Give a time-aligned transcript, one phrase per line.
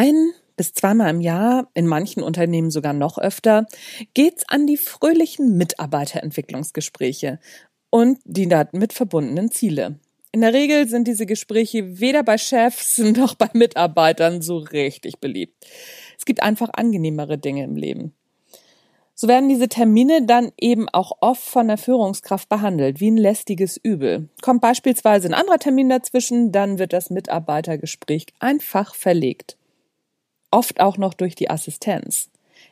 [0.00, 3.66] Ein bis zweimal im Jahr, in manchen Unternehmen sogar noch öfter,
[4.14, 7.38] geht's an die fröhlichen Mitarbeiterentwicklungsgespräche
[7.90, 9.98] und die damit verbundenen Ziele.
[10.32, 15.66] In der Regel sind diese Gespräche weder bei Chefs noch bei Mitarbeitern so richtig beliebt.
[16.16, 18.14] Es gibt einfach angenehmere Dinge im Leben.
[19.14, 23.76] So werden diese Termine dann eben auch oft von der Führungskraft behandelt, wie ein lästiges
[23.76, 24.30] Übel.
[24.40, 29.58] Kommt beispielsweise ein anderer Termin dazwischen, dann wird das Mitarbeitergespräch einfach verlegt.
[30.52, 32.28] Oft auch noch durch die Assistenz.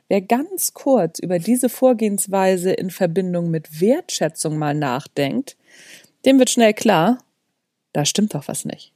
[0.09, 5.56] Wer ganz kurz über diese Vorgehensweise in Verbindung mit Wertschätzung mal nachdenkt,
[6.27, 7.18] dem wird schnell klar,
[7.92, 8.92] da stimmt doch was nicht.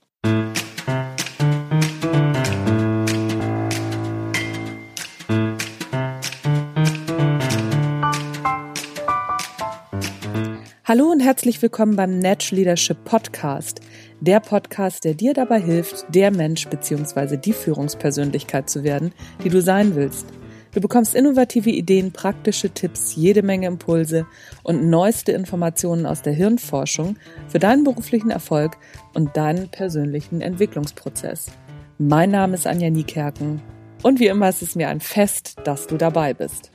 [10.84, 13.80] Hallo und herzlich willkommen beim Natch Leadership Podcast.
[14.24, 17.36] Der Podcast, der dir dabei hilft, der Mensch bzw.
[17.36, 19.10] die Führungspersönlichkeit zu werden,
[19.42, 20.26] die du sein willst.
[20.72, 24.24] Du bekommst innovative Ideen, praktische Tipps, jede Menge Impulse
[24.62, 27.16] und neueste Informationen aus der Hirnforschung
[27.48, 28.76] für deinen beruflichen Erfolg
[29.12, 31.50] und deinen persönlichen Entwicklungsprozess.
[31.98, 33.60] Mein Name ist Anja Niekerken
[34.04, 36.70] und wie immer ist es mir ein Fest, dass du dabei bist.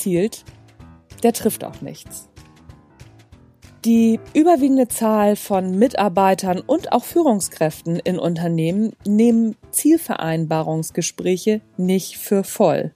[0.00, 0.44] Zielt,
[1.22, 2.28] der trifft auch nichts.
[3.84, 12.92] Die überwiegende Zahl von Mitarbeitern und auch Führungskräften in Unternehmen nehmen Zielvereinbarungsgespräche nicht für voll.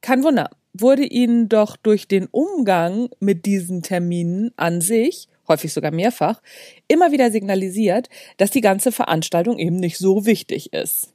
[0.00, 5.90] Kein Wunder, wurde ihnen doch durch den Umgang mit diesen Terminen an sich, häufig sogar
[5.90, 6.40] mehrfach,
[6.86, 11.14] immer wieder signalisiert, dass die ganze Veranstaltung eben nicht so wichtig ist.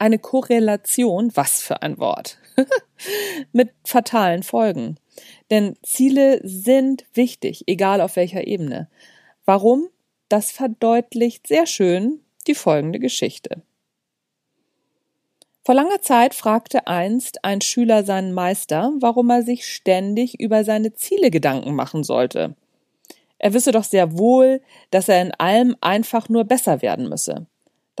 [0.00, 2.38] Eine Korrelation, was für ein Wort.
[3.52, 4.96] mit fatalen Folgen.
[5.50, 8.88] Denn Ziele sind wichtig, egal auf welcher Ebene.
[9.44, 9.88] Warum?
[10.30, 13.62] Das verdeutlicht sehr schön die folgende Geschichte.
[15.66, 20.94] Vor langer Zeit fragte einst ein Schüler seinen Meister, warum er sich ständig über seine
[20.94, 22.56] Ziele Gedanken machen sollte.
[23.38, 27.46] Er wisse doch sehr wohl, dass er in allem einfach nur besser werden müsse.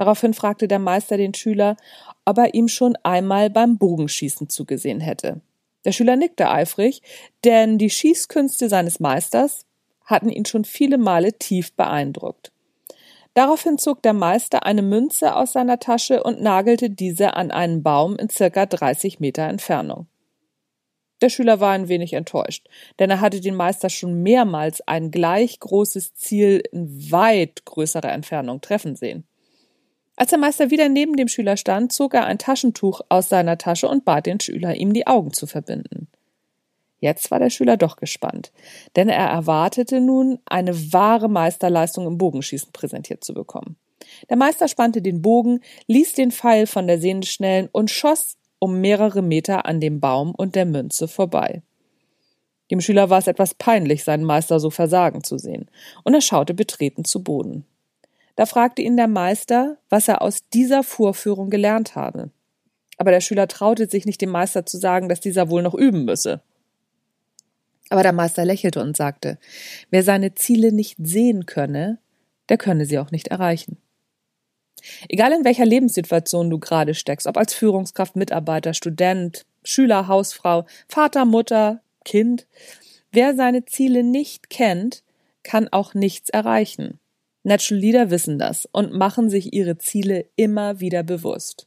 [0.00, 1.76] Daraufhin fragte der Meister den Schüler,
[2.24, 5.42] ob er ihm schon einmal beim Bogenschießen zugesehen hätte.
[5.84, 7.02] Der Schüler nickte eifrig,
[7.44, 9.66] denn die Schießkünste seines Meisters
[10.06, 12.50] hatten ihn schon viele Male tief beeindruckt.
[13.34, 18.16] Daraufhin zog der Meister eine Münze aus seiner Tasche und nagelte diese an einen Baum
[18.16, 20.06] in circa 30 Meter Entfernung.
[21.20, 22.66] Der Schüler war ein wenig enttäuscht,
[22.98, 28.62] denn er hatte den Meister schon mehrmals ein gleich großes Ziel in weit größerer Entfernung
[28.62, 29.26] treffen sehen.
[30.16, 33.88] Als der Meister wieder neben dem Schüler stand, zog er ein Taschentuch aus seiner Tasche
[33.88, 36.08] und bat den Schüler, ihm die Augen zu verbinden.
[37.00, 38.52] Jetzt war der Schüler doch gespannt,
[38.94, 43.76] denn er erwartete nun, eine wahre Meisterleistung im Bogenschießen präsentiert zu bekommen.
[44.28, 48.80] Der Meister spannte den Bogen, ließ den Pfeil von der Sehne schnellen und schoss um
[48.80, 51.62] mehrere Meter an dem Baum und der Münze vorbei.
[52.70, 55.70] Dem Schüler war es etwas peinlich, seinen Meister so versagen zu sehen,
[56.04, 57.64] und er schaute betreten zu Boden.
[58.40, 62.30] Da fragte ihn der Meister, was er aus dieser Vorführung gelernt habe.
[62.96, 66.06] Aber der Schüler traute sich nicht dem Meister zu sagen, dass dieser wohl noch üben
[66.06, 66.40] müsse.
[67.90, 69.36] Aber der Meister lächelte und sagte,
[69.90, 71.98] wer seine Ziele nicht sehen könne,
[72.48, 73.76] der könne sie auch nicht erreichen.
[75.10, 81.26] Egal in welcher Lebenssituation du gerade steckst, ob als Führungskraft, Mitarbeiter, Student, Schüler, Hausfrau, Vater,
[81.26, 82.46] Mutter, Kind,
[83.12, 85.02] wer seine Ziele nicht kennt,
[85.42, 86.99] kann auch nichts erreichen.
[87.42, 91.66] Natural Leader wissen das und machen sich ihre Ziele immer wieder bewusst.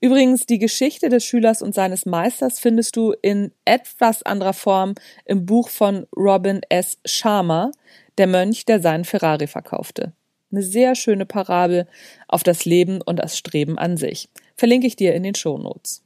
[0.00, 4.94] Übrigens, die Geschichte des Schülers und seines Meisters findest du in etwas anderer Form
[5.24, 6.98] im Buch von Robin S.
[7.06, 7.70] Sharma,
[8.18, 10.12] der Mönch, der seinen Ferrari verkaufte.
[10.52, 11.86] Eine sehr schöne Parabel
[12.28, 14.28] auf das Leben und das Streben an sich.
[14.54, 16.02] Verlinke ich dir in den Shownotes.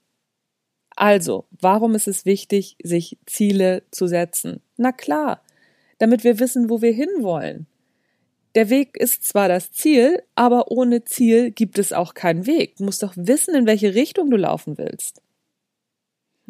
[0.96, 4.60] Also, warum ist es wichtig, sich Ziele zu setzen?
[4.76, 5.42] Na klar,
[5.98, 7.66] damit wir wissen, wo wir hinwollen.
[8.54, 12.76] Der Weg ist zwar das Ziel, aber ohne Ziel gibt es auch keinen Weg.
[12.76, 15.22] Du musst doch wissen, in welche Richtung du laufen willst.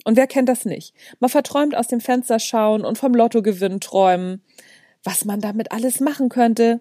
[0.04, 0.94] Und wer kennt das nicht?
[1.18, 4.42] Man verträumt aus dem Fenster schauen und vom Lottogewinn träumen,
[5.04, 6.80] was man damit alles machen könnte.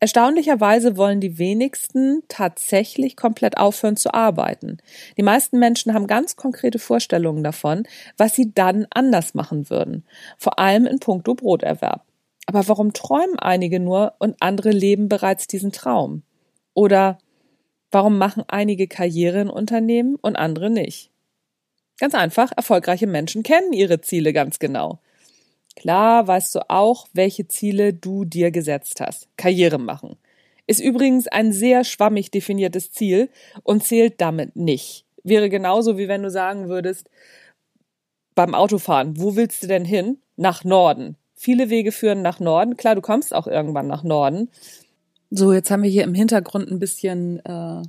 [0.00, 4.78] Erstaunlicherweise wollen die wenigsten tatsächlich komplett aufhören zu arbeiten.
[5.16, 7.82] Die meisten Menschen haben ganz konkrete Vorstellungen davon,
[8.16, 10.06] was sie dann anders machen würden,
[10.38, 12.07] vor allem in puncto Broterwerb.
[12.48, 16.22] Aber warum träumen einige nur und andere leben bereits diesen Traum?
[16.72, 17.18] Oder
[17.90, 21.10] warum machen einige Karriere in Unternehmen und andere nicht?
[21.98, 24.98] Ganz einfach, erfolgreiche Menschen kennen ihre Ziele ganz genau.
[25.76, 29.28] Klar weißt du auch, welche Ziele du dir gesetzt hast.
[29.36, 30.16] Karriere machen.
[30.66, 33.28] Ist übrigens ein sehr schwammig definiertes Ziel
[33.62, 35.04] und zählt damit nicht.
[35.22, 37.10] Wäre genauso wie wenn du sagen würdest,
[38.34, 40.22] beim Autofahren, wo willst du denn hin?
[40.36, 41.18] Nach Norden.
[41.38, 42.76] Viele Wege führen nach Norden.
[42.76, 44.50] Klar, du kommst auch irgendwann nach Norden.
[45.30, 47.82] So, jetzt haben wir hier im Hintergrund ein bisschen äh,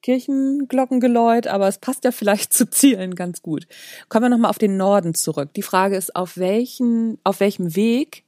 [0.00, 3.66] Kirchenglockengeläut, aber es passt ja vielleicht zu Zielen ganz gut.
[4.08, 5.50] Kommen wir nochmal auf den Norden zurück.
[5.54, 8.24] Die Frage ist, auf welchen, auf welchem Weg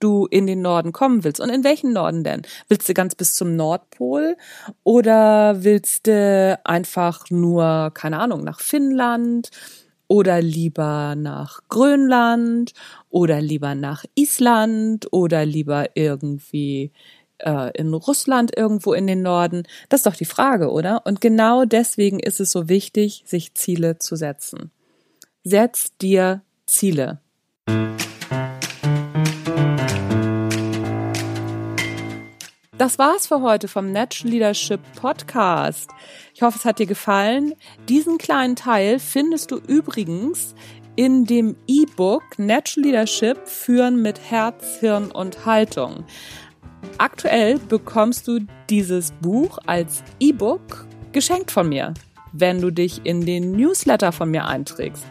[0.00, 1.40] du in den Norden kommen willst.
[1.40, 2.42] Und in welchen Norden denn?
[2.68, 4.38] Willst du ganz bis zum Nordpol
[4.84, 9.50] oder willst du einfach nur, keine Ahnung, nach Finnland
[10.12, 12.74] oder lieber nach Grönland
[13.08, 16.92] oder lieber nach Island oder lieber irgendwie
[17.38, 19.62] äh, in Russland irgendwo in den Norden?
[19.88, 21.06] Das ist doch die Frage, oder?
[21.06, 24.70] Und genau deswegen ist es so wichtig, sich Ziele zu setzen.
[25.44, 27.22] Setz dir Ziele.
[32.82, 35.88] Das war's für heute vom Natural Leadership Podcast.
[36.34, 37.54] Ich hoffe, es hat dir gefallen.
[37.88, 40.56] Diesen kleinen Teil findest du übrigens
[40.96, 46.02] in dem E-Book Natural Leadership Führen mit Herz, Hirn und Haltung.
[46.98, 51.94] Aktuell bekommst du dieses Buch als E-Book geschenkt von mir,
[52.32, 55.06] wenn du dich in den Newsletter von mir einträgst.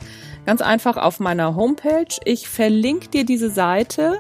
[0.45, 2.17] Ganz einfach auf meiner Homepage.
[2.25, 4.19] Ich verlinke dir diese Seite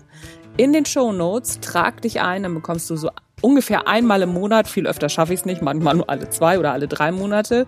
[0.55, 1.59] in den Show Notes.
[1.59, 3.09] Trag dich ein, dann bekommst du so
[3.41, 6.71] ungefähr einmal im Monat, viel öfter schaffe ich es nicht, manchmal nur alle zwei oder
[6.71, 7.65] alle drei Monate,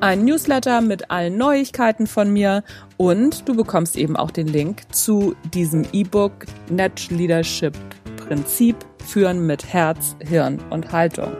[0.00, 2.64] ein Newsletter mit allen Neuigkeiten von mir
[2.96, 7.76] und du bekommst eben auch den Link zu diesem E-Book Net Leadership
[8.30, 11.32] Prinzip führen mit Herz, Hirn und Haltung.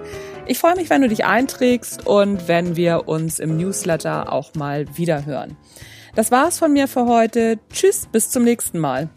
[0.46, 4.86] Ich freue mich, wenn du dich einträgst und wenn wir uns im Newsletter auch mal
[4.96, 5.56] wiederhören.
[6.16, 7.60] Das war's von mir für heute.
[7.72, 9.08] Tschüss, bis zum nächsten Mal.